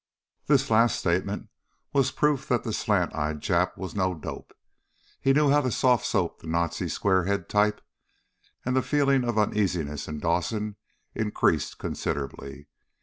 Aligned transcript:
That 0.47 0.67
last 0.71 0.97
statement 0.97 1.49
was 1.93 2.09
proof 2.09 2.47
that 2.47 2.63
the 2.63 2.73
slant 2.73 3.13
eyed 3.13 3.39
Jap 3.39 3.77
was 3.77 3.93
no 3.93 4.15
dope. 4.15 4.51
He 5.21 5.31
knew 5.31 5.51
how 5.51 5.61
to 5.61 5.69
soft 5.71 6.07
soap 6.07 6.39
the 6.39 6.47
Nazi 6.47 6.89
square 6.89 7.25
head 7.25 7.47
type, 7.47 7.81
and 8.65 8.75
the 8.75 8.81
feeling 8.81 9.23
of 9.23 9.37
uneasiness 9.37 10.07
in 10.07 10.17
Dawson 10.19 10.75
increased 11.13 11.77
considerably. 11.77 12.65